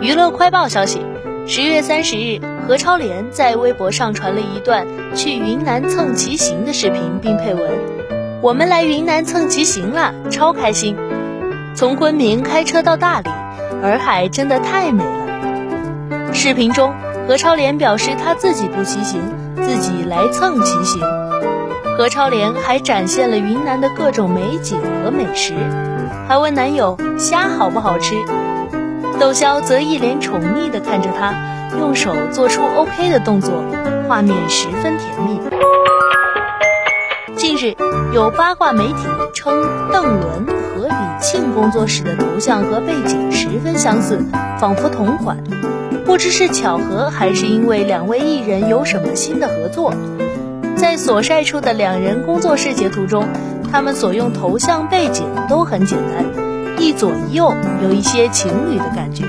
[0.00, 1.04] 娱乐快报消息：
[1.46, 7.70] 十月三十日，何超莲在微博上传了一段去云南蹭骑行的视频，并配文
[8.40, 10.96] ：“我们来云南蹭骑行了，超开心！
[11.74, 13.28] 从昆明开车到大理，
[13.82, 16.94] 洱海真的太美了。”视频中，
[17.28, 19.20] 何超莲表示她自己不骑行，
[19.56, 21.02] 自己来蹭骑行。
[21.98, 25.52] 何超莲还展现了云南的各种美景和美食，
[26.26, 28.14] 还问男友虾好不好吃。
[29.20, 31.34] 窦骁则一脸宠溺地看着他，
[31.78, 33.62] 用手做出 OK 的动作，
[34.08, 35.38] 画面十分甜蜜。
[37.36, 37.76] 近日，
[38.14, 38.94] 有八卦媒体
[39.34, 39.52] 称
[39.92, 44.24] 邓伦和李沁工作室的头像和背景十分相似，
[44.58, 45.36] 仿佛同款。
[46.06, 49.92] 不知是巧合，还是因为两位艺人有什么新的合作？
[50.76, 53.28] 在所晒出的两人工作室截图中，
[53.70, 56.49] 他们所用头像背景都很简单。
[56.78, 59.24] 一左一右，有一些情侣的感觉。